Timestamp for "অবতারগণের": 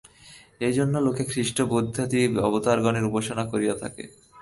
2.41-3.07